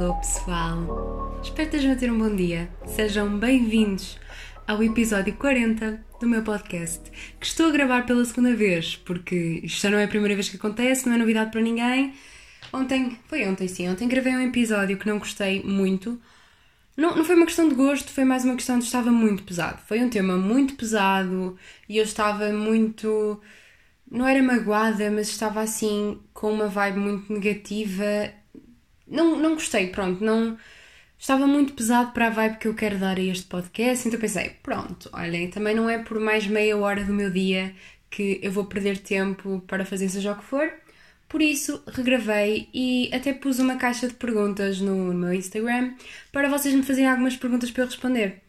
[0.00, 1.38] Alô pessoal!
[1.42, 2.70] Espero que estejam a ter um bom dia.
[2.86, 4.18] Sejam bem-vindos
[4.66, 7.02] ao episódio 40 do meu podcast,
[7.38, 10.48] que estou a gravar pela segunda vez, porque isto já não é a primeira vez
[10.48, 12.14] que acontece, não é novidade para ninguém.
[12.72, 16.18] Ontem, foi ontem sim, ontem gravei um episódio que não gostei muito.
[16.96, 19.82] Não, não foi uma questão de gosto, foi mais uma questão de estava muito pesado.
[19.86, 23.38] Foi um tema muito pesado e eu estava muito.
[24.10, 28.39] Não era magoada, mas estava assim com uma vibe muito negativa.
[29.10, 30.56] Não, não gostei, pronto, não.
[31.18, 34.50] Estava muito pesado para a vibe que eu quero dar a este podcast, então pensei,
[34.62, 37.74] pronto, olhem, também não é por mais meia hora do meu dia
[38.10, 40.72] que eu vou perder tempo para fazer seja o que for.
[41.28, 45.94] Por isso, regravei e até pus uma caixa de perguntas no, meu Instagram
[46.32, 48.42] para vocês me fazerem algumas perguntas para eu responder.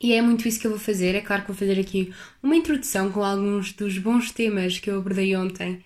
[0.00, 1.14] E é muito isso que eu vou fazer.
[1.14, 4.98] É claro que vou fazer aqui uma introdução com alguns dos bons temas que eu
[4.98, 5.84] abordei ontem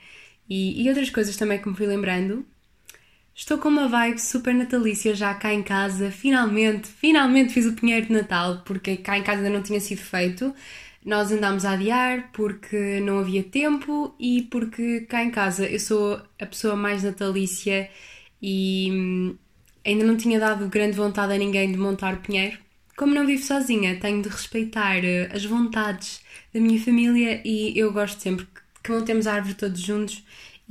[0.49, 2.47] e, e outras coisas também que me fui lembrando.
[3.41, 6.11] Estou com uma vibe super natalícia já cá em casa.
[6.11, 10.03] Finalmente, finalmente fiz o pinheiro de Natal, porque cá em casa ainda não tinha sido
[10.03, 10.55] feito.
[11.03, 16.21] Nós andámos a adiar porque não havia tempo e porque cá em casa eu sou
[16.39, 17.89] a pessoa mais natalícia
[18.43, 19.37] e hum,
[19.87, 22.59] ainda não tinha dado grande vontade a ninguém de montar o pinheiro.
[22.95, 26.21] Como não vivo sozinha, tenho de respeitar eh, as vontades
[26.53, 28.47] da minha família e eu gosto sempre
[28.83, 30.23] que montemos a árvore todos juntos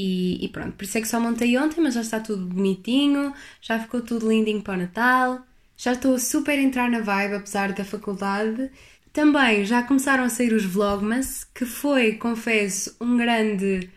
[0.01, 3.33] e, e, pronto, por isso é que só montei ontem, mas já está tudo bonitinho,
[3.61, 5.41] já ficou tudo lindinho para o Natal,
[5.75, 8.71] já estou super a entrar na vibe, apesar da faculdade.
[9.11, 13.89] Também já começaram a sair os Vlogmas, que foi, confesso, um grande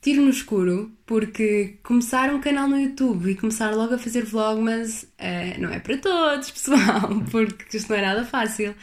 [0.00, 5.04] tiro no escuro, porque começar um canal no YouTube e começar logo a fazer Vlogmas
[5.04, 8.74] uh, não é para todos, pessoal, porque isto não é nada fácil.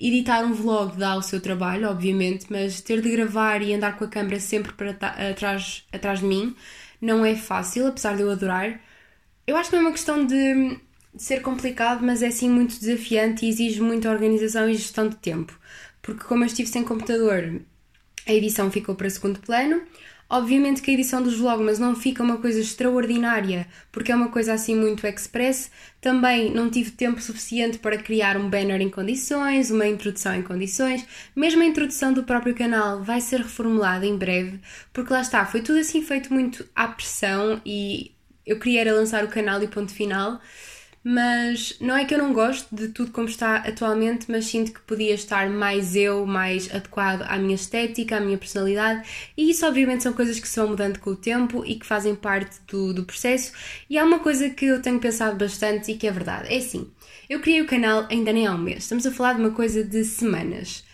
[0.00, 4.04] Editar um vlog dá o seu trabalho, obviamente, mas ter de gravar e andar com
[4.04, 4.90] a câmera sempre para
[5.30, 6.54] atrás, atrás de mim
[7.00, 8.80] não é fácil, apesar de eu adorar.
[9.46, 10.78] Eu acho que não é uma questão de,
[11.14, 15.16] de ser complicado, mas é sim muito desafiante e exige muita organização e gestão de
[15.16, 15.58] tempo.
[16.02, 17.60] Porque, como eu estive sem computador,
[18.26, 19.82] a edição ficou para segundo plano.
[20.30, 24.52] Obviamente que a edição dos vlogmas não fica uma coisa extraordinária, porque é uma coisa
[24.52, 25.70] assim muito express.
[26.02, 31.06] Também não tive tempo suficiente para criar um banner em condições, uma introdução em condições.
[31.34, 34.60] Mesmo a introdução do próprio canal vai ser reformulada em breve,
[34.92, 38.12] porque lá está, foi tudo assim feito muito à pressão e
[38.44, 40.40] eu queria era lançar o canal e ponto final
[41.10, 44.80] mas não é que eu não gosto de tudo como está atualmente, mas sinto que
[44.82, 50.02] podia estar mais eu, mais adequado à minha estética, à minha personalidade, e isso obviamente
[50.02, 53.04] são coisas que se vão mudando com o tempo e que fazem parte do, do
[53.04, 53.54] processo.
[53.88, 56.90] E há uma coisa que eu tenho pensado bastante e que é verdade: é assim,
[57.26, 59.82] eu criei o canal ainda nem há um mês, estamos a falar de uma coisa
[59.82, 60.84] de semanas.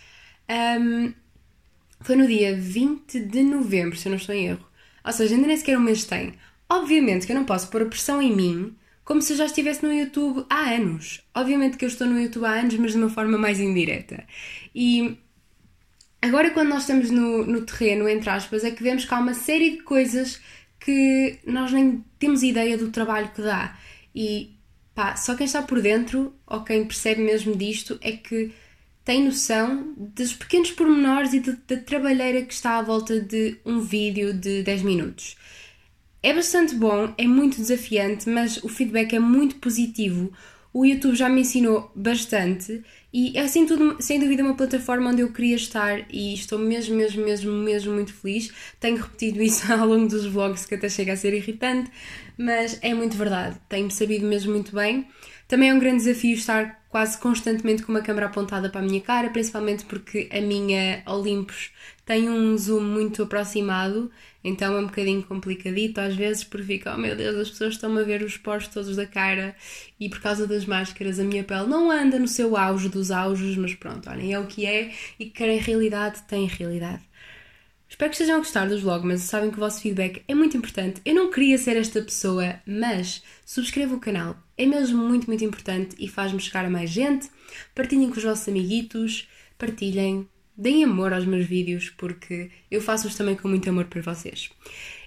[0.49, 1.11] Um,
[1.99, 4.65] foi no dia 20 de novembro, se eu não estou em erro.
[5.03, 6.35] Ou seja, ainda nem sequer um mês tem.
[6.69, 9.83] Obviamente que eu não posso pôr a pressão em mim como se eu já estivesse
[9.83, 11.21] no YouTube há anos.
[11.33, 14.25] Obviamente que eu estou no YouTube há anos, mas de uma forma mais indireta.
[14.73, 15.17] E
[16.21, 19.35] agora, quando nós estamos no, no terreno, entre aspas, é que vemos que há uma
[19.35, 20.41] série de coisas
[20.79, 23.77] que nós nem temos ideia do trabalho que dá.
[24.13, 24.57] E
[24.95, 28.51] pá, só quem está por dentro, ou quem percebe mesmo disto, é que
[29.03, 34.33] tem noção dos pequenos pormenores e da trabalheira que está à volta de um vídeo
[34.33, 35.37] de 10 minutos.
[36.25, 40.33] É bastante bom, é muito desafiante, mas o feedback é muito positivo.
[40.73, 45.21] O YouTube já me ensinou bastante e é assim tudo, sem dúvida, uma plataforma onde
[45.21, 48.51] eu queria estar e estou mesmo, mesmo, mesmo, mesmo muito feliz.
[48.79, 51.91] Tenho repetido isso ao longo dos vlogs que até chega a ser irritante,
[52.35, 53.61] mas é muito verdade.
[53.69, 55.07] Tenho sabido mesmo muito bem.
[55.47, 59.01] Também é um grande desafio estar quase constantemente com uma câmera apontada para a minha
[59.01, 61.71] cara, principalmente porque a minha Olympus
[62.05, 64.09] tem um zoom muito aproximado,
[64.43, 67.95] então é um bocadinho complicadito às vezes, porque fica, oh meu Deus, as pessoas estão
[67.97, 69.55] a ver os poros todos da cara
[69.99, 73.57] e por causa das máscaras a minha pele não anda no seu auge dos auges,
[73.57, 77.01] mas pronto, olhem, é o que é e que quer em realidade, tem realidade.
[77.87, 80.57] Espero que estejam a gostar dos vlogs, mas sabem que o vosso feedback é muito
[80.57, 81.01] importante.
[81.05, 84.37] Eu não queria ser esta pessoa, mas subscrevam o canal.
[84.57, 87.29] É mesmo muito, muito importante e faz-me chegar a mais gente.
[87.73, 89.27] Partilhem com os vossos amiguitos,
[89.57, 90.27] partilhem,
[90.57, 94.49] deem amor aos meus vídeos, porque eu faço-os também com muito amor para vocês.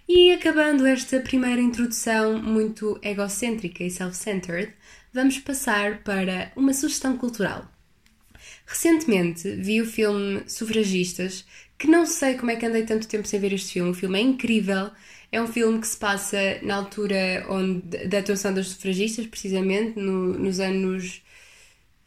[0.09, 4.73] E acabando esta primeira introdução muito egocêntrica e self-centered,
[5.13, 7.71] vamos passar para uma sugestão cultural.
[8.67, 11.45] Recentemente vi o filme Sufragistas,
[11.79, 13.91] que não sei como é que andei tanto tempo sem ver este filme.
[13.91, 14.91] O filme é incrível.
[15.31, 20.39] É um filme que se passa na altura onde, da atuação dos sufragistas, precisamente, no,
[20.39, 21.23] nos anos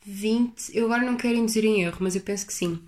[0.06, 0.76] 20.
[0.76, 2.80] Eu agora não quero induzir em erro, mas eu penso que sim.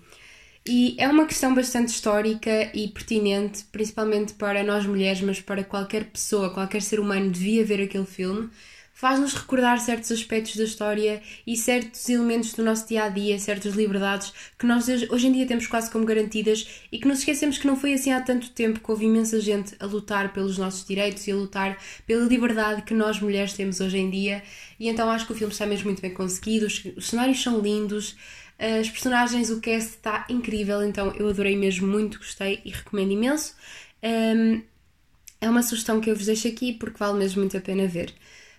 [0.66, 6.04] E é uma questão bastante histórica e pertinente, principalmente para nós mulheres, mas para qualquer
[6.06, 8.48] pessoa, qualquer ser humano devia ver aquele filme,
[8.94, 13.74] faz-nos recordar certos aspectos da história e certos elementos do nosso dia a dia, certas
[13.74, 17.66] liberdades que nós hoje em dia temos quase como garantidas e que nos esquecemos que
[17.66, 21.26] não foi assim há tanto tempo que houve imensa gente a lutar pelos nossos direitos
[21.26, 21.76] e a lutar
[22.06, 24.44] pela liberdade que nós mulheres temos hoje em dia.
[24.78, 28.16] E então acho que o filme está mesmo muito bem conseguido, os cenários são lindos.
[28.56, 33.56] As personagens, o cast está incrível, então eu adorei mesmo muito, gostei e recomendo imenso.
[34.00, 38.14] É uma sugestão que eu vos deixo aqui porque vale mesmo muito a pena ver.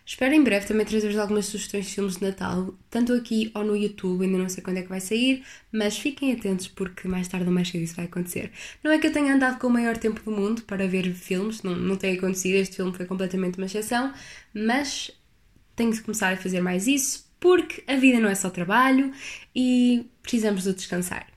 [0.05, 3.75] Espero em breve também trazer-vos algumas sugestões de filmes de Natal, tanto aqui ou no
[3.75, 7.47] YouTube, ainda não sei quando é que vai sair, mas fiquem atentos porque mais tarde
[7.47, 8.51] ou mais cedo isso vai acontecer.
[8.83, 11.63] Não é que eu tenha andado com o maior tempo do mundo para ver filmes,
[11.63, 14.13] não, não tem acontecido, este filme foi completamente uma exceção,
[14.53, 15.09] mas
[15.75, 19.11] tenho de começar a fazer mais isso porque a vida não é só trabalho
[19.55, 21.34] e precisamos de descansar.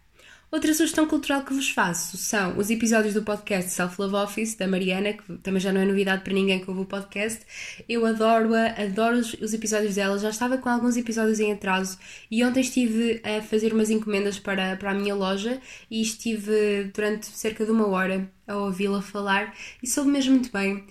[0.50, 4.66] Outra sugestão cultural que vos faço são os episódios do podcast Self Love Office da
[4.66, 7.40] Mariana, que também já não é novidade para ninguém que ouve o podcast.
[7.86, 11.98] Eu adoro-a, adoro os episódios dela, já estava com alguns episódios em atraso
[12.30, 15.60] e ontem estive a fazer umas encomendas para, para a minha loja
[15.90, 20.82] e estive durante cerca de uma hora a ouvi-la falar e soube mesmo muito bem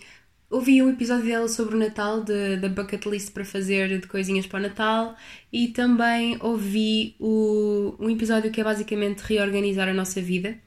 [0.49, 4.59] ouvi um episódio dela sobre o Natal, da bucket list para fazer de coisinhas para
[4.59, 5.15] o Natal,
[5.51, 10.57] e também ouvi o, um episódio que é basicamente reorganizar a nossa vida.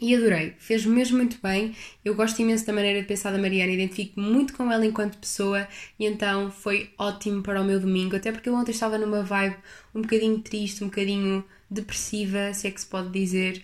[0.00, 1.76] E adorei, fez mesmo muito bem.
[2.02, 5.68] Eu gosto imenso da maneira de pensar da Mariana, identifico muito com ela enquanto pessoa
[5.98, 8.16] e então foi ótimo para o meu domingo.
[8.16, 9.56] Até porque eu ontem estava numa vibe
[9.94, 13.62] um bocadinho triste, um bocadinho depressiva, se é que se pode dizer,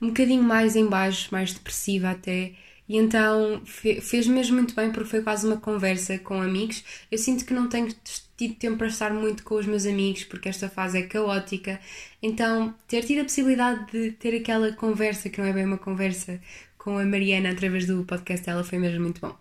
[0.00, 2.52] um bocadinho mais em baixo, mais depressiva até.
[2.88, 6.84] E então fez mesmo muito bem porque foi quase uma conversa com amigos.
[7.10, 7.94] Eu sinto que não tenho
[8.36, 11.80] tido tempo para estar muito com os meus amigos porque esta fase é caótica.
[12.22, 16.40] Então, ter tido a possibilidade de ter aquela conversa, que não é bem uma conversa,
[16.76, 19.36] com a Mariana através do podcast dela foi mesmo muito bom.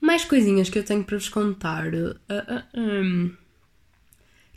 [0.00, 1.94] Mais coisinhas que eu tenho para vos contar.
[1.94, 3.32] Uh, uh, um.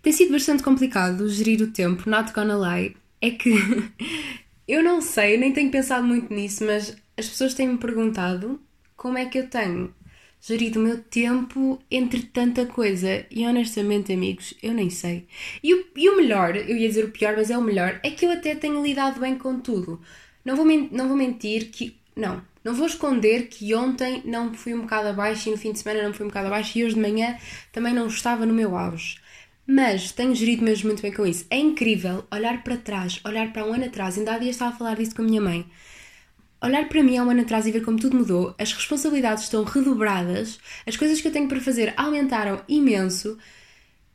[0.02, 2.96] Tem sido bastante complicado gerir o tempo, not gonna lie.
[3.22, 3.54] É que
[4.68, 8.60] eu não sei, nem tenho pensado muito nisso, mas as pessoas têm-me perguntado
[8.96, 9.94] como é que eu tenho
[10.42, 13.26] gerido o meu tempo entre tanta coisa.
[13.32, 15.26] E honestamente, amigos, eu nem sei.
[15.64, 18.12] E o, e o melhor, eu ia dizer o pior, mas é o melhor, é
[18.12, 20.02] que eu até tenho lidado bem com tudo.
[20.44, 21.98] Não vou, não vou mentir que.
[22.16, 25.80] Não, não vou esconder que ontem não fui um bocado abaixo e no fim de
[25.80, 27.38] semana não fui um bocado abaixo e hoje de manhã
[27.72, 29.18] também não estava no meu auge.
[29.66, 31.46] Mas tenho gerido mesmo muito bem com isso.
[31.50, 34.18] É incrível olhar para trás, olhar para um ano atrás.
[34.18, 35.66] Ainda há dias estava a falar disso com a minha mãe
[36.64, 39.64] olhar para mim há um ano atrás e ver como tudo mudou, as responsabilidades estão
[39.64, 43.38] redobradas, as coisas que eu tenho para fazer aumentaram imenso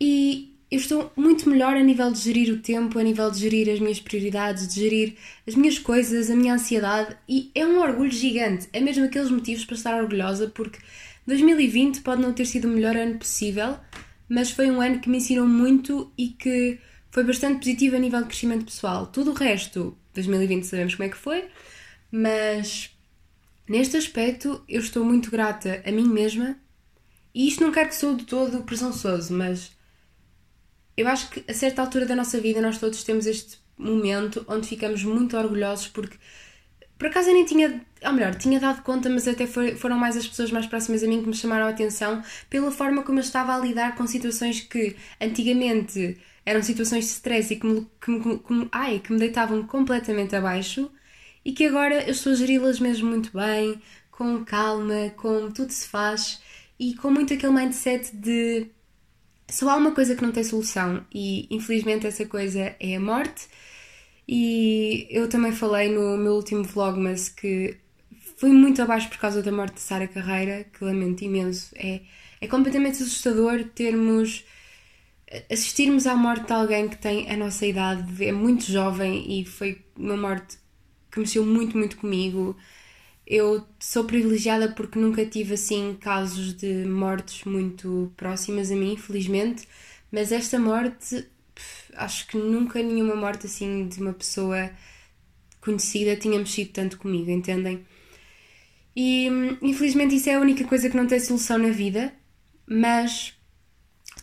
[0.00, 3.73] e eu estou muito melhor a nível de gerir o tempo, a nível de gerir
[3.73, 5.15] as minhas prioridades, de gerir
[5.47, 8.69] as minhas coisas, a minha ansiedade e é um orgulho gigante.
[8.73, 10.79] É mesmo aqueles motivos para estar orgulhosa porque
[11.27, 13.77] 2020 pode não ter sido o melhor ano possível,
[14.29, 16.79] mas foi um ano que me ensinou muito e que
[17.11, 19.06] foi bastante positivo a nível de crescimento pessoal.
[19.06, 21.44] Tudo o resto, 2020 sabemos como é que foi,
[22.10, 22.96] mas
[23.69, 26.56] neste aspecto eu estou muito grata a mim mesma.
[27.34, 29.70] E isto não quer que sou de todo presunçoso, mas
[30.96, 34.67] eu acho que a certa altura da nossa vida nós todos temos este momento onde
[34.67, 36.17] ficamos muito orgulhosos porque
[36.98, 40.17] por acaso eu nem tinha, ou melhor, tinha dado conta, mas até foi, foram mais
[40.17, 43.22] as pessoas mais próximas a mim que me chamaram a atenção pela forma como eu
[43.22, 48.10] estava a lidar com situações que antigamente eram situações de stress e que me, que
[48.10, 50.91] me, que me, ai, que me deitavam completamente abaixo
[51.45, 53.81] e que agora eu estou a geri-las mesmo muito bem,
[54.11, 56.41] com calma, com tudo se faz
[56.79, 58.69] e com muito aquele mindset de
[59.51, 63.49] só há uma coisa que não tem solução e infelizmente essa coisa é a morte.
[64.27, 67.79] E eu também falei no meu último vlog, mas que
[68.37, 71.75] fui muito abaixo por causa da morte de Sara Carreira, que lamento imenso.
[71.77, 72.03] É,
[72.41, 74.45] é completamente assustador termos
[75.51, 79.83] assistirmos à morte de alguém que tem a nossa idade, é muito jovem e foi
[79.97, 80.57] uma morte
[81.10, 82.56] que mexeu muito, muito comigo.
[83.27, 89.69] Eu sou privilegiada porque nunca tive assim casos de mortes muito próximas a mim, felizmente,
[90.10, 91.27] mas esta morte,
[91.94, 94.70] acho que nunca nenhuma morte assim de uma pessoa
[95.60, 97.84] conhecida tinha mexido tanto comigo, entendem?
[98.96, 99.29] E
[99.62, 102.12] infelizmente isso é a única coisa que não tem solução na vida,
[102.67, 103.34] mas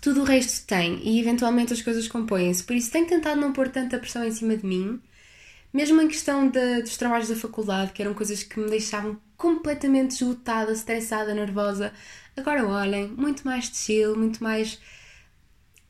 [0.01, 2.63] tudo o resto tem e eventualmente as coisas compõem-se.
[2.63, 4.99] Por isso tenho tentado não pôr tanta pressão em cima de mim
[5.75, 10.11] mesmo em questão de, dos trabalhos da faculdade, que eram coisas que me deixavam completamente
[10.11, 11.91] esgotada, estressada, nervosa.
[12.37, 14.79] Agora olhem, muito mais chill, muito mais.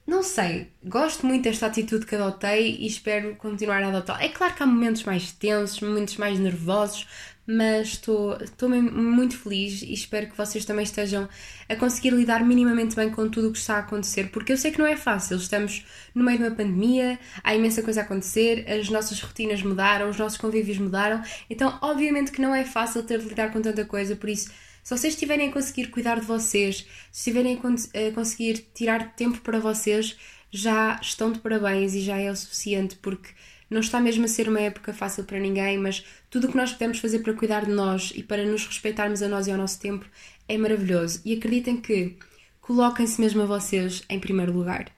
[0.07, 4.23] Não sei, gosto muito desta atitude que adotei e espero continuar a adotar.
[4.23, 7.07] É claro que há momentos mais tensos, momentos mais nervosos,
[7.47, 11.29] mas estou, estou muito feliz e espero que vocês também estejam
[11.69, 14.71] a conseguir lidar minimamente bem com tudo o que está a acontecer, porque eu sei
[14.71, 15.37] que não é fácil.
[15.37, 20.09] Estamos no meio de uma pandemia, há imensa coisa a acontecer, as nossas rotinas mudaram,
[20.09, 23.85] os nossos convívios mudaram, então, obviamente, que não é fácil ter de lidar com tanta
[23.85, 24.49] coisa, por isso.
[24.83, 29.59] Se vocês estiverem a conseguir cuidar de vocês, se estiverem a, conseguir tirar tempo para
[29.59, 30.15] vocês,
[30.51, 33.29] já estão de parabéns e já é o suficiente, porque
[33.69, 36.73] não está mesmo a ser uma época fácil para ninguém, mas tudo o que nós
[36.73, 39.79] podemos fazer para cuidar de nós e para nos respeitarmos a nós e ao nosso
[39.79, 40.05] tempo
[40.49, 41.21] é maravilhoso.
[41.23, 42.17] E acreditem que
[42.59, 44.91] coloquem-se mesmo a vocês em primeiro lugar.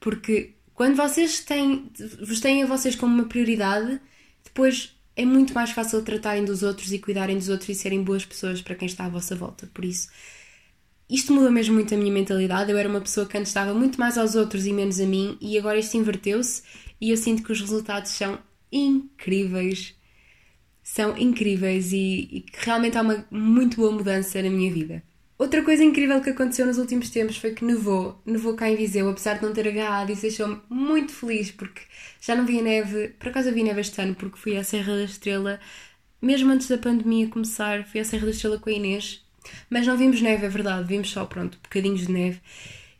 [0.00, 1.90] Porque quando vocês têm,
[2.26, 4.00] vos têm a vocês como uma prioridade,
[4.42, 8.24] depois é muito mais fácil tratarem dos outros e cuidarem dos outros e serem boas
[8.24, 9.68] pessoas para quem está à vossa volta.
[9.74, 10.08] Por isso,
[11.10, 12.72] isto muda mesmo muito a minha mentalidade.
[12.72, 15.36] Eu era uma pessoa que antes estava muito mais aos outros e menos a mim,
[15.42, 16.62] e agora isto inverteu-se
[16.98, 18.38] e eu sinto que os resultados são
[18.72, 19.99] incríveis.
[20.92, 25.04] São incríveis e, e que realmente há uma muito boa mudança na minha vida.
[25.38, 29.08] Outra coisa incrível que aconteceu nos últimos tempos foi que nevou, nevou cá em Viseu,
[29.08, 31.80] apesar de não ter agarrado, isso deixou-me muito feliz porque
[32.20, 35.04] já não via neve, por acaso vi neve este ano porque fui à Serra da
[35.04, 35.60] Estrela,
[36.20, 39.24] mesmo antes da pandemia começar, fui à Serra da Estrela com a Inês,
[39.70, 42.40] mas não vimos neve, é verdade, vimos só, pronto, bocadinhos de neve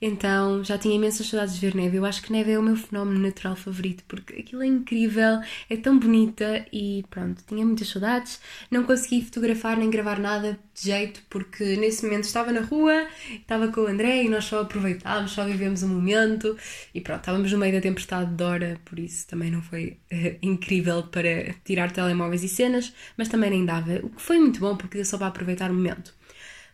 [0.00, 1.96] então já tinha imensas saudades de ver neve.
[1.96, 5.76] Eu acho que neve é o meu fenómeno natural favorito porque aquilo é incrível, é
[5.76, 8.40] tão bonita e pronto, tinha muitas saudades.
[8.70, 13.68] Não consegui fotografar nem gravar nada de jeito porque nesse momento estava na rua, estava
[13.68, 16.56] com o André e nós só aproveitávamos, só vivemos o momento
[16.94, 20.36] e pronto, estávamos no meio da tempestade de Dora, por isso também não foi uh,
[20.42, 24.76] incrível para tirar telemóveis e cenas, mas também nem dava, o que foi muito bom
[24.76, 26.19] porque deu só para aproveitar o momento.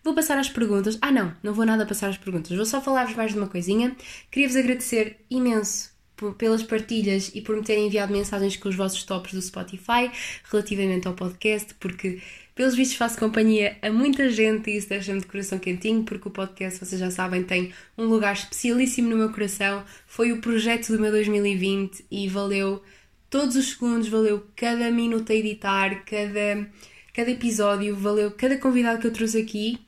[0.07, 0.97] Vou passar às perguntas.
[1.03, 2.57] Ah, não, não vou nada passar às perguntas.
[2.57, 3.97] Vou só falar-vos mais de uma coisinha.
[4.31, 5.91] Queria-vos agradecer imenso
[6.39, 10.09] pelas partilhas e por me terem enviado mensagens com os vossos tops do Spotify
[10.49, 12.23] relativamente ao podcast, porque
[12.55, 16.31] pelos vistos faço companhia a muita gente e isso deixa-me de coração quentinho, porque o
[16.31, 19.83] podcast, vocês já sabem, tem um lugar especialíssimo no meu coração.
[20.07, 22.81] Foi o projeto do meu 2020 e valeu
[23.29, 26.71] todos os segundos, valeu cada minuto a editar, cada,
[27.13, 29.85] cada episódio, valeu cada convidado que eu trouxe aqui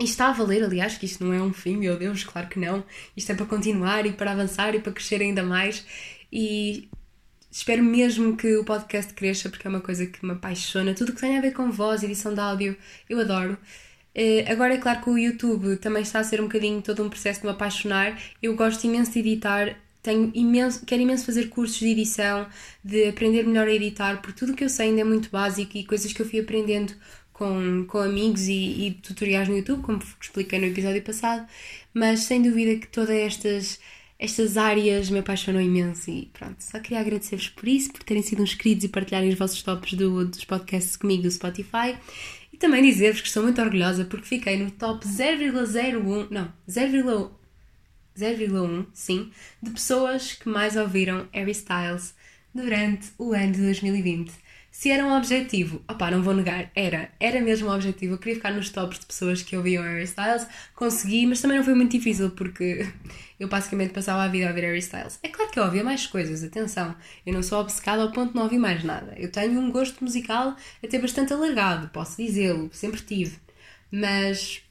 [0.00, 2.58] e está a valer, aliás, que isto não é um fim, meu Deus, claro que
[2.58, 2.84] não.
[3.16, 5.84] Isto é para continuar e para avançar e para crescer ainda mais.
[6.32, 6.88] E
[7.50, 10.94] espero mesmo que o podcast cresça, porque é uma coisa que me apaixona.
[10.94, 12.76] Tudo que tem a ver com voz, edição de áudio,
[13.08, 13.58] eu adoro.
[14.14, 17.08] Eh, agora é claro que o YouTube também está a ser um bocadinho todo um
[17.08, 18.20] processo de me apaixonar.
[18.42, 22.46] Eu gosto imenso de editar, tenho imenso, quero imenso fazer cursos de edição,
[22.82, 25.76] de aprender melhor a editar, porque tudo o que eu sei ainda é muito básico
[25.76, 26.94] e coisas que eu fui aprendendo
[27.38, 31.46] com, com amigos e, e, tutoriais no YouTube, como expliquei no episódio passado,
[31.94, 33.80] mas sem dúvida que todas estas,
[34.18, 38.42] estas áreas me apaixonam imenso e pronto, só queria agradecer-vos por isso, por terem sido
[38.42, 41.96] inscritos e partilharem os vossos tops do, dos podcasts comigo do Spotify
[42.52, 47.30] e também dizer-vos que estou muito orgulhosa porque fiquei no top 0,01, não, 0,1,
[48.18, 49.30] 0,1, sim,
[49.62, 52.16] de pessoas que mais ouviram Harry Styles
[52.52, 54.47] durante o ano de 2020.
[54.78, 58.14] Se era um objetivo, opá, não vou negar, era, era mesmo um objetivo.
[58.14, 61.64] Eu queria ficar nos tops de pessoas que ouviam Harry Styles, consegui, mas também não
[61.64, 62.86] foi muito difícil porque
[63.40, 65.18] eu basicamente passava a vida a ouvir Harry Styles.
[65.20, 66.94] É claro que eu ouvia mais coisas, atenção,
[67.26, 69.16] eu não sou obcecada ao ponto de não ouvir mais nada.
[69.16, 73.36] Eu tenho um gosto musical até bastante alargado, posso dizê-lo, sempre tive.
[73.90, 74.62] Mas,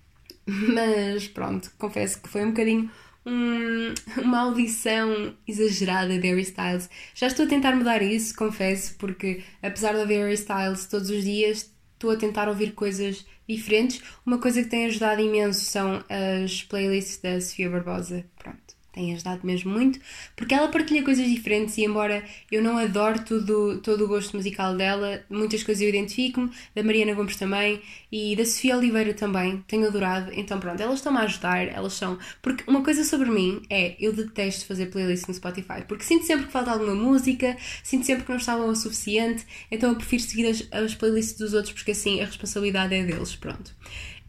[0.46, 2.90] mas pronto, confesso que foi um bocadinho
[3.24, 6.88] um, uma audição exagerada de Harry Styles.
[7.14, 11.24] Já estou a tentar mudar isso, confesso, porque apesar de ouvir Harry Styles todos os
[11.24, 14.02] dias, estou a tentar ouvir coisas diferentes.
[14.24, 18.24] Uma coisa que tem ajudado imenso são as playlists da Sofia Barbosa.
[18.38, 20.00] Pronto tem ajudado mesmo muito,
[20.36, 24.76] porque ela partilha coisas diferentes e embora eu não adore tudo, todo o gosto musical
[24.76, 27.80] dela, muitas coisas eu identifico-me, da Mariana Gomes também
[28.10, 32.18] e da Sofia Oliveira também, tenho adorado, então pronto, elas estão-me a ajudar, elas são,
[32.42, 36.46] porque uma coisa sobre mim é, eu detesto fazer playlist no Spotify, porque sinto sempre
[36.46, 40.46] que falta alguma música, sinto sempre que não está o suficiente, então eu prefiro seguir
[40.46, 43.74] as, as playlists dos outros porque assim a responsabilidade é deles, pronto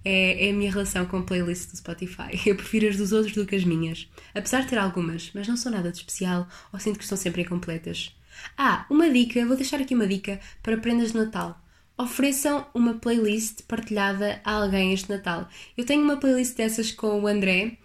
[0.04, 2.40] é, é a minha relação com a playlist do Spotify.
[2.46, 4.10] Eu prefiro as dos outros do que as minhas.
[4.34, 7.42] Apesar de ter algumas, mas não são nada de especial ou sinto que estão sempre
[7.44, 8.16] incompletas.
[8.58, 11.62] Ah, uma dica, vou deixar aqui uma dica para prendas de Natal.
[11.98, 15.48] Ofereçam uma playlist partilhada a alguém este Natal.
[15.78, 17.78] Eu tenho uma playlist dessas com o André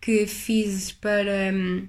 [0.00, 1.52] que fiz para.
[1.54, 1.88] Hum,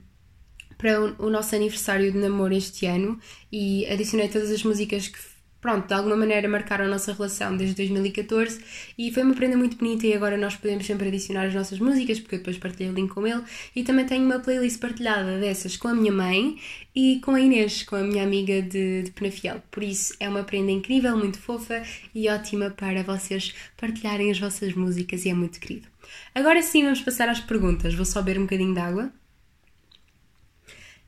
[0.77, 3.17] para o nosso aniversário de namoro este ano
[3.49, 5.17] e adicionei todas as músicas que
[5.63, 8.59] pronto, de alguma maneira marcaram a nossa relação desde 2014
[8.97, 12.19] e foi uma prenda muito bonita e agora nós podemos sempre adicionar as nossas músicas
[12.19, 13.41] porque eu depois partilhei o link com ele
[13.73, 16.59] e também tenho uma playlist partilhada dessas com a minha mãe
[16.93, 19.63] e com a Inês, com a minha amiga de, de Penafiel.
[19.71, 21.81] Por isso é uma prenda incrível, muito fofa
[22.13, 25.87] e ótima para vocês partilharem as vossas músicas e é muito querido.
[26.35, 27.95] Agora sim vamos passar às perguntas.
[27.95, 29.13] Vou só beber um bocadinho de água.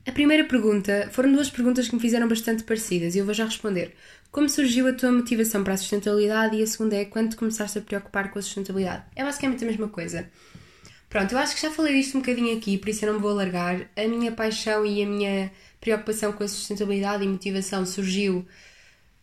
[0.06, 3.44] A primeira pergunta foram duas perguntas que me fizeram bastante parecidas e eu vou já
[3.44, 3.92] responder.
[4.30, 6.56] Como surgiu a tua motivação para a sustentabilidade?
[6.56, 9.04] E a segunda é quando começaste a preocupar com a sustentabilidade?
[9.16, 10.30] É basicamente a mesma coisa.
[11.08, 13.22] Pronto, eu acho que já falei disto um bocadinho aqui, por isso eu não me
[13.22, 13.88] vou alargar.
[13.96, 18.46] A minha paixão e a minha preocupação com a sustentabilidade e motivação surgiu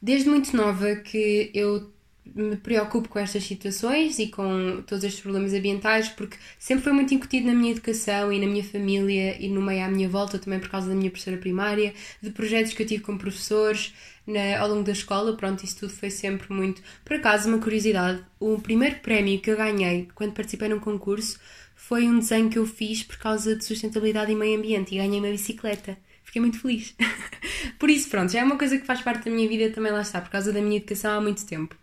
[0.01, 1.92] desde muito nova que eu
[2.35, 7.13] me preocupo com estas situações e com todos estes problemas ambientais porque sempre foi muito
[7.13, 10.59] incutido na minha educação e na minha família e no meio à minha volta também
[10.59, 13.93] por causa da minha professora primária, de projetos que eu tive com professores
[14.25, 16.81] na, ao longo da escola, pronto, isso tudo foi sempre muito.
[17.03, 21.39] Por acaso, uma curiosidade, o primeiro prémio que eu ganhei quando participei num concurso
[21.75, 25.19] foi um desenho que eu fiz por causa de sustentabilidade e meio ambiente e ganhei
[25.19, 25.97] uma bicicleta
[26.33, 26.95] fiquei muito feliz.
[27.77, 30.01] por isso, pronto, já é uma coisa que faz parte da minha vida também, lá
[30.01, 31.75] está, por causa da minha educação há muito tempo.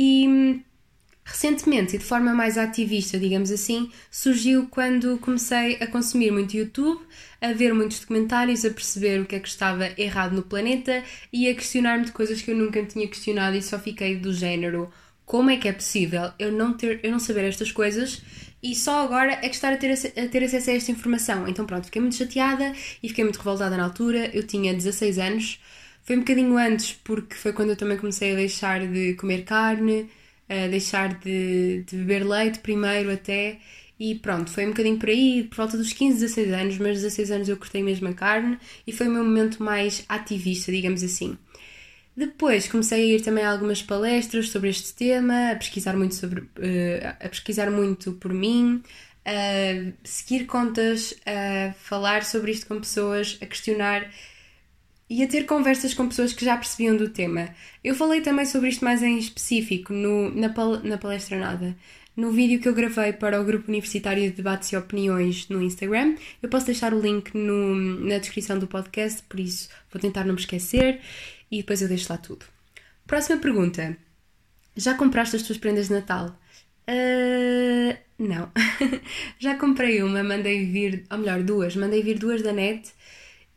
[0.00, 0.62] E
[1.24, 7.02] recentemente, e de forma mais ativista, digamos assim, surgiu quando comecei a consumir muito YouTube,
[7.40, 11.02] a ver muitos documentários, a perceber o que é que estava errado no planeta
[11.32, 14.88] e a questionar-me de coisas que eu nunca tinha questionado e só fiquei do género
[15.26, 18.22] como é que é possível eu não, ter, eu não saber estas coisas
[18.62, 21.48] e só agora é que estar a ter, a ter acesso a esta informação.
[21.48, 24.30] Então pronto, fiquei muito chateada e fiquei muito revoltada na altura.
[24.32, 25.60] Eu tinha 16 anos
[26.08, 30.08] foi um bocadinho antes, porque foi quando eu também comecei a deixar de comer carne,
[30.48, 33.58] a deixar de, de beber leite primeiro até.
[34.00, 37.30] E pronto, foi um bocadinho por aí, por volta dos 15, 16 anos, mas 16
[37.30, 41.36] anos eu cortei mesmo a carne e foi o meu momento mais ativista, digamos assim.
[42.16, 46.40] Depois comecei a ir também a algumas palestras sobre este tema, a pesquisar muito sobre,
[46.40, 48.82] uh, a pesquisar muito por mim,
[49.26, 54.10] a seguir contas, a falar sobre isto com pessoas, a questionar
[55.10, 57.48] e a ter conversas com pessoas que já percebiam do tema.
[57.82, 61.76] Eu falei também sobre isto mais em específico no, na, pal na palestra nada.
[62.14, 66.16] No vídeo que eu gravei para o grupo universitário de debates e opiniões no Instagram,
[66.42, 70.34] eu posso deixar o link no, na descrição do podcast, por isso vou tentar não
[70.34, 71.00] me esquecer
[71.50, 72.44] e depois eu deixo lá tudo.
[73.06, 73.96] Próxima pergunta.
[74.76, 76.36] Já compraste as tuas prendas de Natal?
[76.88, 78.50] Uh, não.
[79.38, 81.76] Já comprei uma, mandei vir, ou melhor, duas.
[81.76, 82.92] Mandei vir duas da net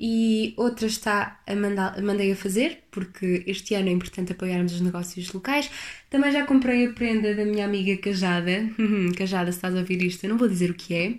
[0.04, 4.82] e outra está a mandar, mandei a fazer, porque este ano é importante apoiarmos os
[4.82, 5.70] negócios locais.
[6.10, 8.68] Também já comprei a prenda da minha amiga Cajada.
[9.16, 11.14] Cajada, se estás a ouvir isto, eu não vou dizer o que é.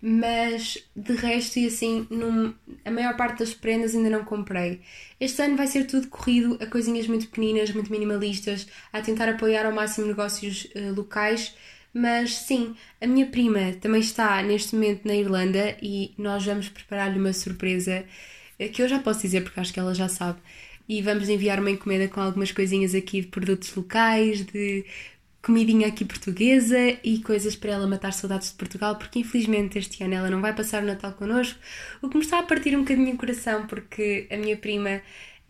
[0.00, 2.54] Mas de resto, e assim, num,
[2.84, 4.80] a maior parte das prendas ainda não comprei.
[5.18, 9.66] Este ano vai ser tudo corrido a coisinhas muito pequeninas, muito minimalistas, a tentar apoiar
[9.66, 11.56] ao máximo negócios uh, locais
[11.94, 17.18] mas sim, a minha prima também está neste momento na Irlanda e nós vamos preparar-lhe
[17.18, 18.04] uma surpresa
[18.58, 20.38] eh, que eu já posso dizer porque acho que ela já sabe.
[20.88, 24.84] E vamos enviar uma encomenda com algumas coisinhas aqui de produtos locais, de
[25.42, 30.14] comidinha aqui portuguesa e coisas para ela matar saudades de Portugal, porque infelizmente este ano
[30.14, 31.58] ela não vai passar o Natal connosco,
[32.00, 35.02] o que me está a partir um bocadinho o coração, porque a minha prima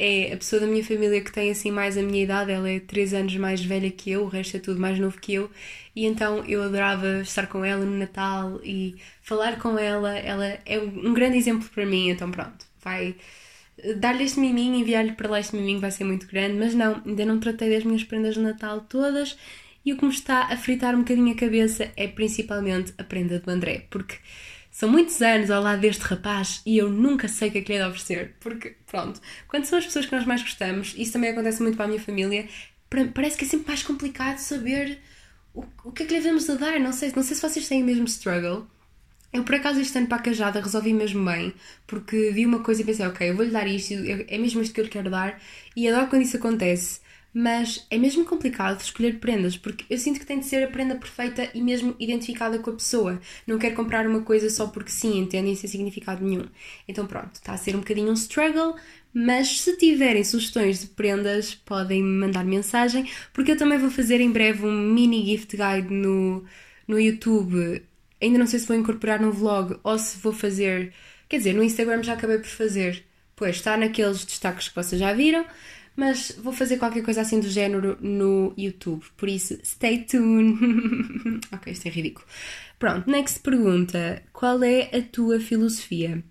[0.05, 2.81] é a pessoa da minha família que tem assim mais a minha idade, ela é
[2.81, 5.49] 3 anos mais velha que eu, o resto é tudo mais novo que eu,
[5.95, 10.79] e então eu adorava estar com ela no Natal e falar com ela, ela é
[10.81, 13.15] um grande exemplo para mim, então pronto, vai
[13.97, 17.25] dar-lhe este miminho, enviar-lhe para lá este miminho vai ser muito grande, mas não, ainda
[17.25, 19.39] não tratei das minhas prendas de Natal todas,
[19.85, 23.39] e o que me está a fritar um bocadinho a cabeça é principalmente a prenda
[23.39, 24.17] do André, porque
[24.83, 27.73] são muitos anos ao lado deste rapaz e eu nunca sei o que é que
[27.73, 28.35] lhe é de oferecer.
[28.41, 31.85] Porque, pronto, quando são as pessoas que nós mais gostamos, isso também acontece muito para
[31.85, 32.49] a minha família,
[33.15, 34.99] parece que é sempre mais complicado saber
[35.55, 36.81] o, o que é que lhe devemos a dar.
[36.81, 38.67] Não sei, não sei se vocês têm o mesmo struggle.
[39.33, 41.55] Eu, por acaso, este ano para a Cajada resolvi mesmo bem,
[41.87, 44.81] porque vi uma coisa e pensei, ok, eu vou-lhe dar isto, é mesmo isto que
[44.81, 45.41] eu lhe quero dar,
[45.77, 46.99] e adoro quando isso acontece
[47.35, 50.95] mas é mesmo complicado escolher prendas porque eu sinto que tem de ser a prenda
[50.97, 53.21] perfeita e mesmo identificada com a pessoa.
[53.47, 56.45] Não quero comprar uma coisa só porque sim, entendem, sem significado nenhum.
[56.87, 58.75] Então pronto, está a ser um bocadinho um struggle,
[59.15, 64.21] mas se tiverem sugestões de prendas, podem me mandar mensagem, porque eu também vou fazer
[64.21, 66.45] em breve um mini gift guide no,
[66.87, 67.83] no YouTube.
[68.21, 70.93] Ainda não sei se vou incorporar no vlog ou se vou fazer.
[71.29, 73.05] Quer dizer, no Instagram já acabei por fazer.
[73.35, 75.45] Pois está naqueles destaques que vocês já viram
[75.97, 80.59] mas vou fazer qualquer coisa assim do género no YouTube, por isso stay tuned.
[81.53, 82.27] ok, isto é ridículo.
[82.79, 86.23] Pronto, next pergunta: qual é a tua filosofia?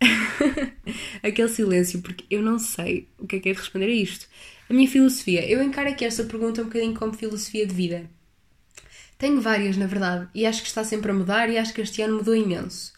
[1.22, 4.26] aquele silêncio, porque eu não sei o que é que é de responder a isto.
[4.68, 8.10] A minha filosofia, eu encaro aqui esta pergunta um bocadinho como filosofia de vida.
[9.16, 12.02] Tenho várias, na verdade, e acho que está sempre a mudar e acho que este
[12.02, 12.92] ano mudou imenso.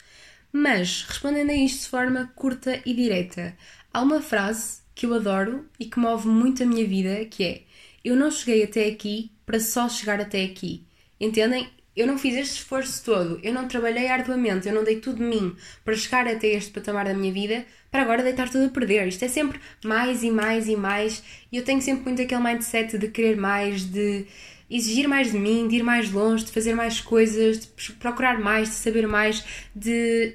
[0.53, 3.57] Mas, respondendo a isto de forma curta e direta,
[3.92, 7.62] há uma frase que eu adoro e que move muito a minha vida, que é
[8.04, 10.84] eu não cheguei até aqui para só chegar até aqui.
[11.18, 11.70] Entendem?
[11.96, 15.22] Eu não fiz este esforço todo, eu não trabalhei arduamente, eu não dei tudo de
[15.22, 19.08] mim para chegar até este patamar da minha vida para agora deitar tudo a perder.
[19.08, 22.98] Isto é sempre mais e mais e mais, e eu tenho sempre muito aquele mindset
[22.98, 24.26] de querer mais, de
[24.70, 28.68] exigir mais de mim, de ir mais longe, de fazer mais coisas, de procurar mais,
[28.68, 29.42] de saber mais,
[29.74, 30.34] de,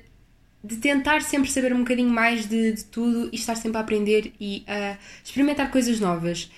[0.65, 4.33] de tentar sempre saber um bocadinho mais de, de tudo e estar sempre a aprender
[4.39, 6.49] e a experimentar coisas novas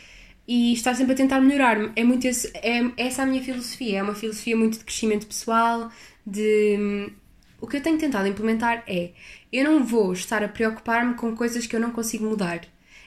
[0.48, 1.92] e estar sempre a tentar melhorar.
[1.96, 4.00] É muito esse, é, essa a minha filosofia.
[4.00, 5.92] É uma filosofia muito de crescimento pessoal,
[6.26, 7.12] de
[7.60, 9.12] o que eu tenho tentado implementar é
[9.52, 12.62] eu não vou estar a preocupar-me com coisas que eu não consigo mudar.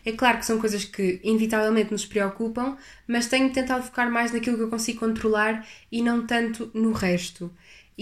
[0.05, 4.57] É claro que são coisas que inevitavelmente nos preocupam, mas tenho tentado focar mais naquilo
[4.57, 7.53] que eu consigo controlar e não tanto no resto.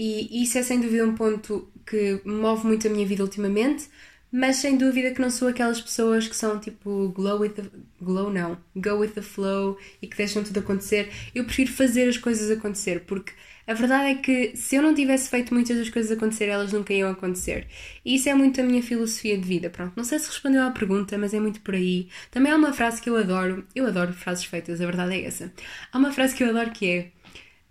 [0.01, 3.89] E isso é sem dúvida um ponto que move muito a minha vida ultimamente,
[4.31, 7.63] mas sem dúvida que não sou aquelas pessoas que são tipo glow with the,
[7.99, 11.11] glow não, go with the flow e que deixam tudo acontecer.
[11.35, 13.33] Eu prefiro fazer as coisas acontecer, porque
[13.67, 16.93] a verdade é que se eu não tivesse feito muitas das coisas acontecer, elas nunca
[16.93, 17.67] iam acontecer.
[18.05, 19.69] E isso é muito a minha filosofia de vida.
[19.69, 22.07] Pronto, não sei se respondeu à pergunta, mas é muito por aí.
[22.31, 25.51] Também há uma frase que eu adoro, eu adoro frases feitas, a verdade é essa.
[25.91, 27.11] Há uma frase que eu adoro que é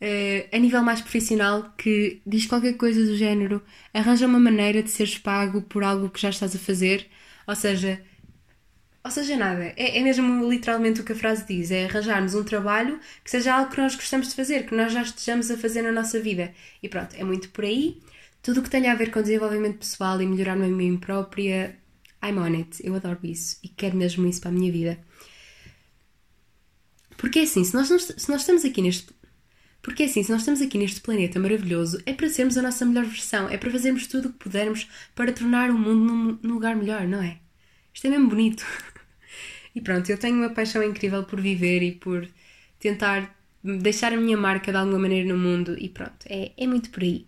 [0.00, 3.60] Uh, a nível mais profissional que diz qualquer coisa do género
[3.92, 7.08] arranja uma maneira de seres pago por algo que já estás a fazer,
[7.44, 8.00] ou seja,
[9.08, 9.72] ou seja, nada.
[9.76, 13.54] É, é mesmo literalmente o que a frase diz: é arranjarmos um trabalho que seja
[13.54, 16.52] algo que nós gostamos de fazer, que nós já estejamos a fazer na nossa vida.
[16.82, 18.00] E pronto, é muito por aí.
[18.42, 21.76] Tudo o que tenha a ver com desenvolvimento pessoal e melhorar-me a mim própria,
[22.22, 22.86] I'm on it.
[22.86, 24.98] Eu adoro isso e quero mesmo isso para a minha vida.
[27.16, 29.12] Porque é assim, se nós, se nós estamos aqui neste
[29.88, 33.06] porque assim, se nós estamos aqui neste planeta maravilhoso, é para sermos a nossa melhor
[33.06, 36.76] versão, é para fazermos tudo o que pudermos para tornar o mundo num, num lugar
[36.76, 37.38] melhor, não é?
[37.94, 38.64] Isto é mesmo bonito.
[39.74, 42.28] e pronto, eu tenho uma paixão incrível por viver e por
[42.78, 46.90] tentar deixar a minha marca de alguma maneira no mundo e pronto, é, é muito
[46.90, 47.26] por aí.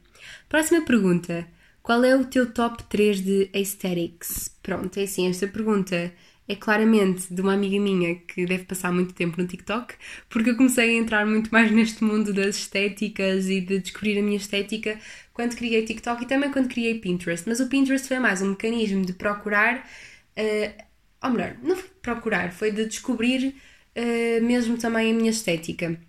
[0.48, 1.48] Próxima pergunta.
[1.82, 4.54] Qual é o teu top 3 de aesthetics?
[4.62, 6.12] Pronto, é assim, esta pergunta
[6.50, 9.94] é claramente de uma amiga minha que deve passar muito tempo no TikTok,
[10.28, 14.22] porque eu comecei a entrar muito mais neste mundo das estéticas e de descobrir a
[14.22, 14.98] minha estética
[15.32, 17.48] quando criei TikTok e também quando criei Pinterest.
[17.48, 19.88] Mas o Pinterest foi mais um mecanismo de procurar,
[20.36, 20.84] uh,
[21.22, 23.54] ou melhor, não foi de procurar, foi de descobrir
[23.96, 26.00] uh, mesmo também a minha estética.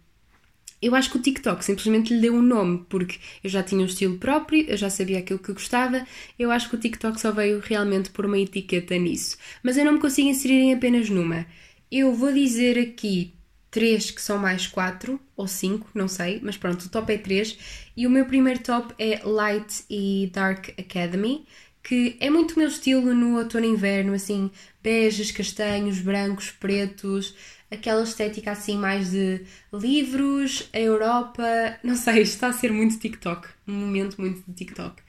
[0.81, 3.85] Eu acho que o TikTok simplesmente lhe deu um nome, porque eu já tinha um
[3.85, 6.05] estilo próprio, eu já sabia aquilo que gostava,
[6.39, 9.37] eu acho que o TikTok só veio realmente por uma etiqueta nisso.
[9.61, 11.45] Mas eu não me consigo inserir em apenas numa.
[11.91, 13.33] Eu vou dizer aqui
[13.69, 17.57] três que são mais quatro, ou cinco, não sei, mas pronto, o top é três.
[17.95, 21.45] E o meu primeiro top é Light e Dark Academy,
[21.83, 24.51] que é muito o meu estilo no outono e inverno, assim,
[24.83, 27.35] beges, castanhos, brancos, pretos,
[27.71, 29.41] aquela estética assim mais de
[29.73, 31.43] livros, a Europa,
[31.81, 35.01] não sei, está a ser muito TikTok, um momento muito de TikTok.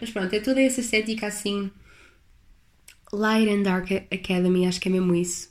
[0.00, 1.70] Mas pronto, é toda essa estética assim.
[3.12, 5.50] Light and Dark Academy, acho que é mesmo isso.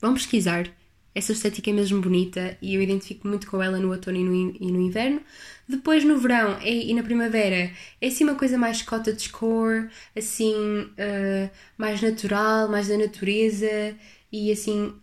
[0.00, 0.70] Vão pesquisar.
[1.12, 4.56] Essa estética é mesmo bonita e eu identifico muito com ela no outono e no,
[4.60, 5.20] e no inverno.
[5.68, 7.70] Depois no verão e, e, na primavera
[8.00, 13.96] é assim uma coisa mais cottagecore, assim uh, mais natural, mais da natureza
[14.30, 14.94] e assim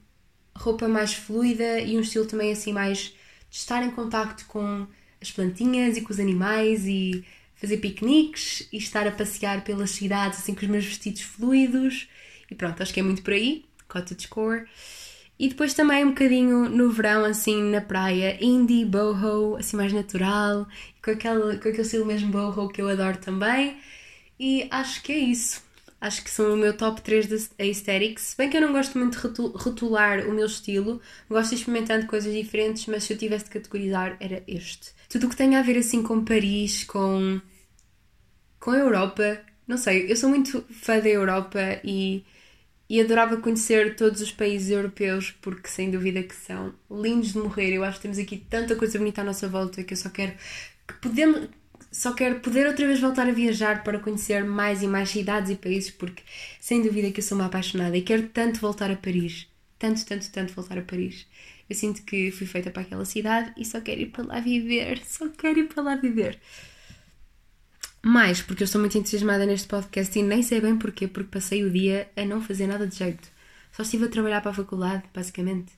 [0.57, 3.13] roupa mais fluida e um estilo também assim mais
[3.49, 4.85] de estar em contacto com
[5.21, 7.23] as plantinhas e com os animais e
[7.55, 12.07] fazer piqueniques e estar a passear pelas cidades assim com os meus vestidos fluidos
[12.49, 14.65] e pronto, acho que é muito por aí, cottagecore.
[15.39, 20.67] E depois também um bocadinho no verão, assim, na praia, indie, boho, assim mais natural,
[21.03, 23.77] com aquele, com aquele estilo mesmo boho que eu adoro também.
[24.39, 25.66] E acho que é isso
[25.99, 28.23] acho que são o meu top 3 de aesthetics.
[28.23, 32.33] Se bem que eu não gosto muito de rotular o meu estilo, gosto experimentando coisas
[32.33, 34.91] diferentes, mas se eu tivesse de categorizar, era este.
[35.09, 37.41] Tudo o que tem a ver assim com Paris, com,
[38.59, 42.23] com a Europa, não sei, eu sou muito fã da Europa e,
[42.89, 47.73] e adorava conhecer todos os países europeus porque sem dúvida que são lindos de morrer.
[47.73, 50.33] Eu acho que temos aqui tanta coisa bonita à nossa volta que eu só quero
[50.87, 51.49] que podemos
[51.97, 55.55] só quero poder outra vez voltar a viajar para conhecer mais e mais cidades e
[55.55, 56.21] países, porque
[56.61, 59.47] sem dúvida que eu sou uma apaixonada e quero tanto voltar a Paris.
[59.79, 61.25] Tanto, tanto, tanto voltar a Paris.
[61.67, 65.01] Eu sinto que fui feita para aquela cidade e só quero ir para lá viver.
[65.09, 66.39] Só quero ir para lá viver.
[68.03, 71.63] Mais, porque eu estou muito entusiasmada neste podcast e nem sei bem porquê, porque passei
[71.63, 73.27] o dia a não fazer nada de jeito.
[73.71, 75.73] Só estive a trabalhar para a faculdade, basicamente.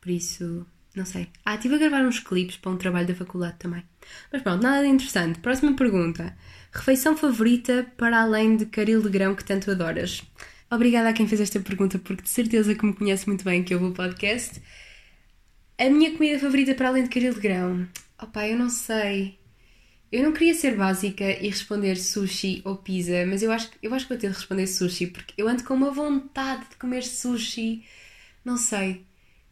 [0.00, 1.28] Por isso, não sei.
[1.44, 3.82] Ah, estive a gravar uns clipes para um trabalho da faculdade também.
[4.30, 5.38] Mas pronto, nada de interessante.
[5.40, 6.36] Próxima pergunta.
[6.72, 10.22] Refeição favorita para além de caril de grão que tanto adoras?
[10.70, 13.74] Obrigada a quem fez esta pergunta, porque de certeza que me conhece muito bem que
[13.74, 14.60] eu vou podcast.
[15.78, 17.88] A minha comida favorita para além de caril de grão?
[18.22, 19.38] Opá, eu não sei.
[20.10, 24.06] Eu não queria ser básica e responder sushi ou pizza, mas eu acho, eu acho
[24.06, 27.82] que vou ter de responder sushi, porque eu ando com uma vontade de comer sushi.
[28.44, 29.06] Não sei.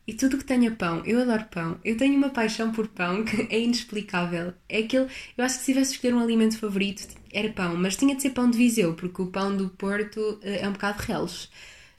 [0.07, 1.79] E tudo que tenha pão, eu adoro pão.
[1.85, 4.53] Eu tenho uma paixão por pão que é inexplicável.
[4.69, 5.09] É aquele.
[5.37, 8.31] Eu acho que se tivesse escolher um alimento favorito, era pão, mas tinha de ser
[8.31, 11.49] pão de Viseu, porque o pão do Porto eh, é um bocado reles.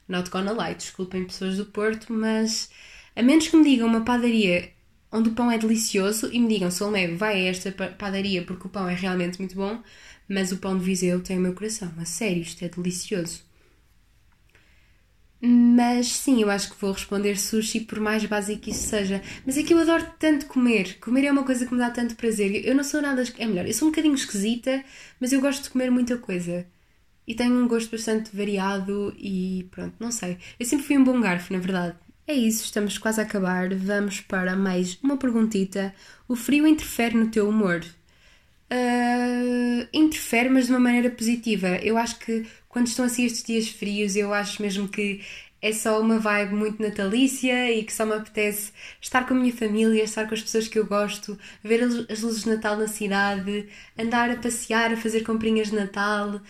[0.08, 2.70] Not gonna lie, desculpem pessoas do Porto, mas
[3.16, 4.72] a menos que me digam uma padaria
[5.10, 8.70] onde o pão é delicioso e me digam, Solmeiro, vai a esta padaria porque o
[8.70, 9.82] pão é realmente muito bom,
[10.28, 11.92] mas o pão de Viseu tem o meu coração.
[11.98, 13.42] A sério, isto é delicioso.
[15.44, 19.20] Mas sim, eu acho que vou responder sushi por mais básico que isso seja.
[19.44, 20.98] Mas é que eu adoro tanto comer.
[21.00, 22.64] Comer é uma coisa que me dá tanto prazer.
[22.64, 23.22] Eu não sou nada.
[23.38, 24.84] É melhor, eu sou um bocadinho esquisita,
[25.20, 26.66] mas eu gosto de comer muita coisa.
[27.26, 30.38] E tenho um gosto bastante variado e pronto, não sei.
[30.60, 31.96] Eu sempre fui um bom garfo, na verdade.
[32.26, 33.74] É isso, estamos quase a acabar.
[33.74, 35.94] Vamos para mais uma perguntita.
[36.28, 37.84] O frio interfere no teu humor?
[38.72, 41.68] Uh, interfere, mas de uma maneira positiva.
[41.82, 45.20] Eu acho que quando estão assim estes dias frios, eu acho mesmo que
[45.60, 49.52] é só uma vibe muito natalícia e que só me apetece estar com a minha
[49.52, 53.68] família, estar com as pessoas que eu gosto, ver as luzes de Natal na cidade,
[53.98, 56.40] andar a passear, a fazer comprinhas de Natal.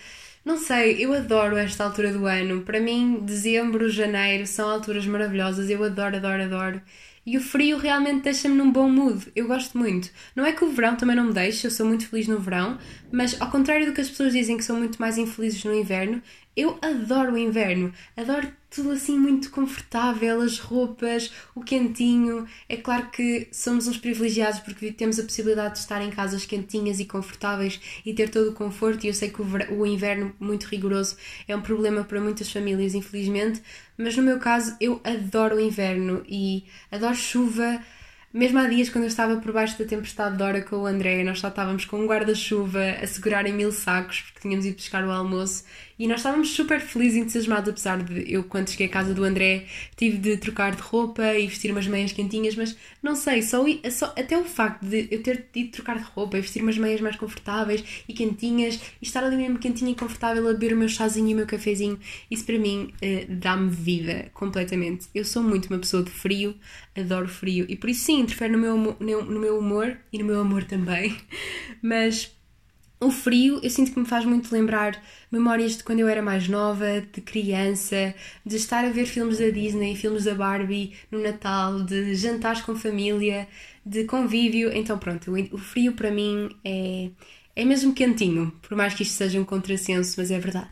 [0.44, 2.62] Não sei, eu adoro esta altura do ano.
[2.62, 5.68] Para mim, dezembro, janeiro são alturas maravilhosas.
[5.70, 6.82] Eu adoro, adoro, adoro.
[7.24, 9.30] E o frio realmente deixa-me num bom mood.
[9.36, 10.10] Eu gosto muito.
[10.34, 12.78] Não é que o verão também não me deixe, eu sou muito feliz no verão,
[13.12, 16.20] mas ao contrário do que as pessoas dizem que são muito mais infelizes no inverno,
[16.56, 17.92] eu adoro o inverno.
[18.16, 22.46] Adoro tudo assim muito confortável, as roupas, o quentinho.
[22.68, 27.00] É claro que somos uns privilegiados porque temos a possibilidade de estar em casas quentinhas
[27.00, 29.04] e confortáveis e ter todo o conforto.
[29.04, 33.62] E eu sei que o inverno muito rigoroso é um problema para muitas famílias, infelizmente,
[33.96, 37.80] mas no meu caso eu adoro o inverno e adoro chuva
[38.32, 41.40] mesmo há dias, quando eu estava por baixo da tempestade de com o André, nós
[41.40, 45.10] só estávamos com um guarda-chuva a segurar em mil sacos, porque tínhamos ido buscar o
[45.10, 45.64] almoço,
[45.98, 49.22] e nós estávamos super felizes e entusiasmados, apesar de eu, quando cheguei à casa do
[49.22, 49.66] André,
[49.96, 54.06] tive de trocar de roupa e vestir umas meias quentinhas, mas não sei, só, só
[54.06, 57.16] até o facto de eu ter ido trocar de roupa e vestir umas meias mais
[57.16, 61.28] confortáveis e quentinhas, e estar ali mesmo quentinha e confortável a beber o meu chazinho
[61.28, 61.98] e o meu cafezinho,
[62.30, 65.06] isso para mim uh, dá-me vida completamente.
[65.14, 66.54] Eu sou muito uma pessoa de frio,
[66.96, 70.40] adoro frio, e por isso sim, interfere no meu, no meu humor e no meu
[70.40, 71.16] amor também.
[71.82, 72.32] Mas
[73.02, 76.46] o frio eu sinto que me faz muito lembrar memórias de quando eu era mais
[76.46, 78.14] nova, de criança,
[78.46, 82.76] de estar a ver filmes da Disney, filmes da Barbie no Natal, de jantares com
[82.76, 83.48] família,
[83.84, 84.72] de convívio.
[84.72, 87.10] Então, pronto, o frio para mim é,
[87.56, 90.70] é mesmo quentinho, por mais que isto seja um contrassenso, mas é verdade.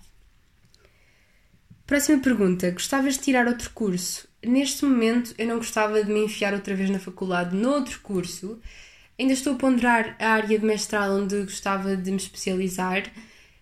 [1.85, 4.30] Próxima pergunta: Gostavas de tirar outro curso?
[4.45, 8.59] Neste momento eu não gostava de me enfiar outra vez na faculdade noutro curso.
[9.19, 13.05] Ainda estou a ponderar a área de mestrado onde gostava de me especializar.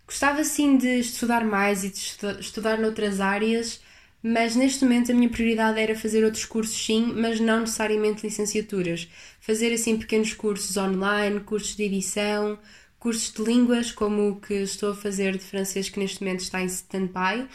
[0.07, 1.99] Gostava sim de estudar mais e de
[2.41, 3.81] estudar noutras áreas,
[4.23, 9.09] mas neste momento a minha prioridade era fazer outros cursos sim, mas não necessariamente licenciaturas.
[9.41, 12.59] Fazer assim pequenos cursos online, cursos de edição,
[12.99, 16.63] cursos de línguas, como o que estou a fazer de francês que neste momento está
[16.63, 17.49] em stand-by,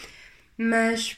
[0.58, 1.18] mas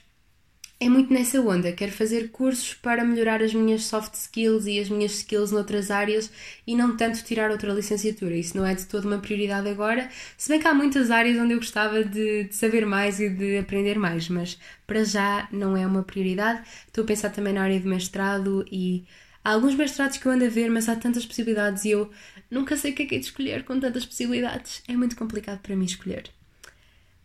[0.80, 1.72] é muito nessa onda.
[1.72, 6.30] Quero fazer cursos para melhorar as minhas soft skills e as minhas skills noutras áreas
[6.68, 8.36] e não tanto tirar outra licenciatura.
[8.36, 11.54] Isso não é de toda uma prioridade agora, se bem que há muitas áreas onde
[11.54, 15.88] eu gostava de, de saber mais e de aprender mais, mas para já não é
[15.88, 16.62] uma prioridade.
[16.88, 19.06] Estou a pensar também na área de mestrado e
[19.44, 22.12] há alguns mestrados que eu ando a ver, mas há tantas possibilidades e eu
[22.52, 24.84] nunca sei o que é que é de escolher com tantas possibilidades.
[24.90, 26.30] É muito complicado para mim escolher.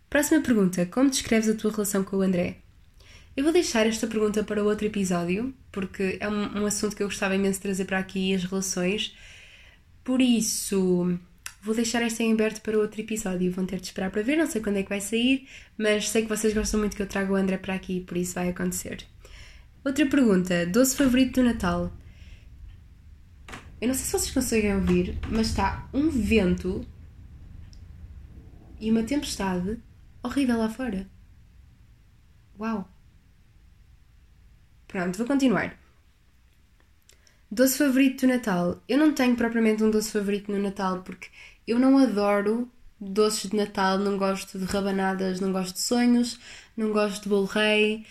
[0.08, 2.59] Próxima pergunta: Como descreves a tua relação com o André?
[3.40, 7.06] Eu vou deixar esta pergunta para outro episódio, porque é um, um assunto que eu
[7.06, 9.16] gostava imenso de trazer para aqui as relações.
[10.04, 11.18] Por isso,
[11.62, 13.50] vou deixar esta em aberto para outro episódio.
[13.50, 15.48] Vão ter de esperar para ver, não sei quando é que vai sair,
[15.78, 18.34] mas sei que vocês gostam muito que eu traga o André para aqui, por isso
[18.34, 19.06] vai acontecer.
[19.82, 21.90] Outra pergunta: doce favorito do Natal?
[23.80, 26.86] Eu não sei se vocês conseguem ouvir, mas está um vento
[28.78, 29.78] e uma tempestade
[30.22, 31.08] horrível lá fora.
[32.58, 32.99] Uau!
[34.90, 35.78] Pronto, vou continuar.
[37.48, 38.82] Doce favorito do Natal.
[38.88, 41.28] Eu não tenho propriamente um doce favorito no Natal porque
[41.64, 42.68] eu não adoro
[43.00, 46.40] doces de Natal, não gosto de rabanadas, não gosto de sonhos,
[46.76, 48.04] não gosto de bolo rei.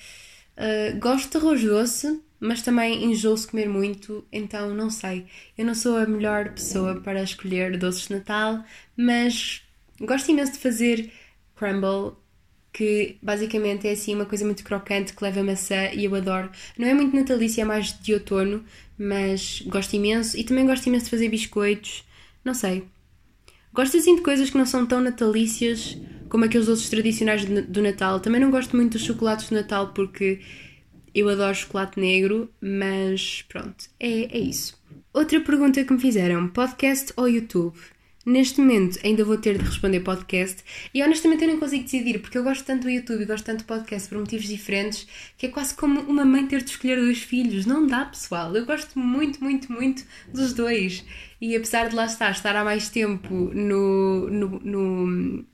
[0.55, 5.27] Uh, gosto de arroz doce, mas também enjoo-se comer muito, então não sei.
[5.57, 8.63] Eu não sou a melhor pessoa para escolher doces de Natal,
[8.95, 9.61] mas
[9.99, 11.11] gosto imenso de fazer
[11.57, 12.15] crumble,
[12.71, 16.49] que basicamente é assim uma coisa muito crocante que leva maçã e eu adoro.
[16.77, 18.63] Não é muito natalícia, é mais de outono,
[18.97, 20.37] mas gosto imenso.
[20.37, 22.03] E também gosto imenso de fazer biscoitos,
[22.43, 22.85] não sei.
[23.73, 28.19] Gosto assim de coisas que não são tão natalícias como aqueles outros tradicionais do Natal.
[28.19, 30.39] Também não gosto muito dos chocolates de Natal porque
[31.13, 34.79] eu adoro chocolate negro, mas pronto, é, é isso.
[35.13, 37.77] Outra pergunta que me fizeram: podcast ou YouTube?
[38.29, 40.63] Neste momento ainda vou ter de responder podcast
[40.93, 43.63] e honestamente eu nem consigo decidir porque eu gosto tanto do YouTube e gosto tanto
[43.63, 47.23] do podcast por motivos diferentes que é quase como uma mãe ter de escolher dois
[47.23, 47.65] filhos.
[47.65, 48.55] Não dá, pessoal.
[48.55, 51.03] Eu gosto muito, muito, muito dos dois.
[51.41, 55.45] E apesar de lá estar, estar há mais tempo no, no, no,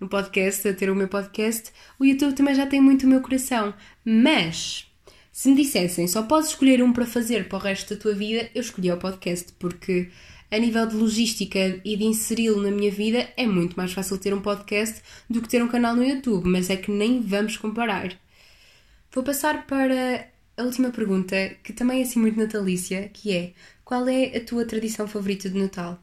[0.00, 3.20] no podcast, a ter o meu podcast, o YouTube também já tem muito o meu
[3.20, 3.74] coração.
[4.02, 4.90] Mas
[5.30, 8.48] se me dissessem só podes escolher um para fazer para o resto da tua vida,
[8.54, 10.08] eu escolhi o podcast porque
[10.56, 14.32] a nível de logística e de inseri-lo na minha vida, é muito mais fácil ter
[14.32, 18.18] um podcast do que ter um canal no YouTube, mas é que nem vamos comparar.
[19.12, 23.52] Vou passar para a última pergunta, que também é assim muito natalícia, que é:
[23.84, 26.02] qual é a tua tradição favorita de Natal?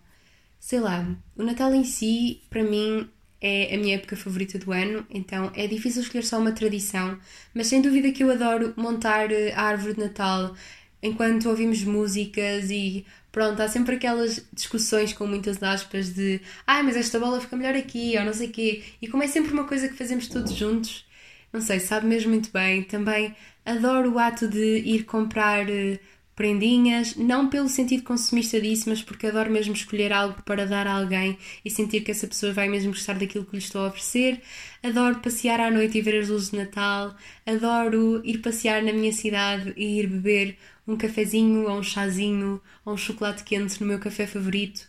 [0.59, 3.09] Sei lá, o Natal em si, para mim,
[3.41, 7.17] é a minha época favorita do ano, então é difícil escolher só uma tradição,
[7.53, 10.55] mas sem dúvida que eu adoro montar a árvore de Natal
[11.03, 16.83] enquanto ouvimos músicas e pronto, há sempre aquelas discussões com muitas aspas de ai, ah,
[16.83, 19.65] mas esta bola fica melhor aqui, ou não sei quê, e como é sempre uma
[19.65, 21.05] coisa que fazemos todos juntos,
[21.51, 22.83] não sei, sabe mesmo muito bem.
[22.83, 23.35] Também
[23.65, 25.99] adoro o ato de ir comprar eh,
[26.35, 30.93] prendinhas, não pelo sentido consumista disso, mas porque adoro mesmo escolher algo para dar a
[30.93, 34.41] alguém e sentir que essa pessoa vai mesmo gostar daquilo que lhe estou a oferecer.
[34.81, 37.15] Adoro passear à noite e ver as luzes de Natal.
[37.45, 42.93] Adoro ir passear na minha cidade e ir beber um cafezinho ou um chazinho ou
[42.93, 44.87] um chocolate quente no meu café favorito.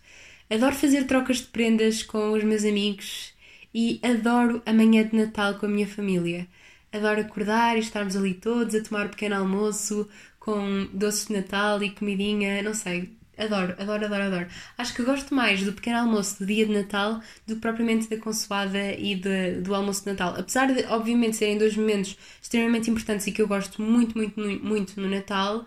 [0.50, 3.32] Adoro fazer trocas de prendas com os meus amigos
[3.74, 6.46] e adoro a manhã de Natal com a minha família.
[6.92, 11.82] Adoro acordar e estarmos ali todos a tomar um pequeno almoço com doces de Natal
[11.82, 13.23] e comidinha, não sei.
[13.38, 14.46] Adoro, adoro, adoro, adoro.
[14.78, 18.16] Acho que gosto mais do pequeno almoço do dia de Natal do que propriamente da
[18.16, 20.34] consoada e de, do almoço de Natal.
[20.38, 25.00] Apesar de, obviamente, serem dois momentos extremamente importantes e que eu gosto muito, muito, muito
[25.00, 25.66] no Natal,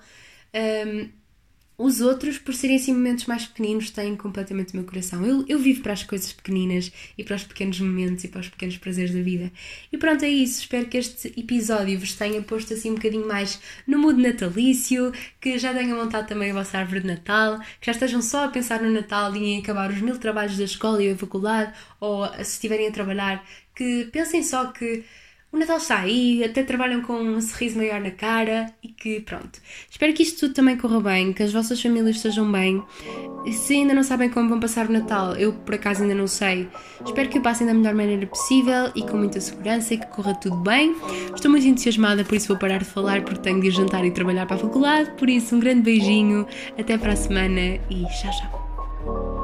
[0.53, 1.09] um,
[1.77, 5.23] os outros, por serem assim momentos mais pequeninos, têm completamente o meu coração.
[5.23, 8.49] Eu, eu vivo para as coisas pequeninas e para os pequenos momentos e para os
[8.49, 9.51] pequenos prazeres da vida.
[9.91, 10.61] E pronto, é isso.
[10.61, 15.59] Espero que este episódio vos tenha posto assim um bocadinho mais no mood natalício, que
[15.59, 18.81] já tenham montado também a vossa árvore de Natal, que já estejam só a pensar
[18.81, 22.53] no Natal e em acabar os mil trabalhos da escola e da faculdade, ou se
[22.53, 25.03] estiverem a trabalhar, que pensem só que
[25.51, 29.59] o Natal está aí, até trabalham com um sorriso maior na cara e que pronto.
[29.89, 32.83] Espero que isto tudo também corra bem, que as vossas famílias estejam bem.
[33.53, 36.67] Se ainda não sabem como vão passar o Natal, eu por acaso ainda não sei.
[37.05, 40.35] Espero que o passem da melhor maneira possível e com muita segurança e que corra
[40.35, 40.95] tudo bem.
[41.33, 44.11] Estou muito entusiasmada, por isso vou parar de falar porque tenho de ir jantar e
[44.11, 45.11] trabalhar para a faculdade.
[45.11, 46.45] Por isso, um grande beijinho,
[46.77, 49.36] até para a semana e tchau, tchau.